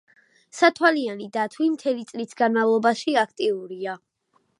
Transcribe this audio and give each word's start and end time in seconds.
სათვალიანი 0.59 1.27
დათვი 1.35 1.67
მთელი 1.73 2.05
წლის 2.11 2.33
განმავლობაში 2.39 3.15
აქტიურია. 3.25 3.95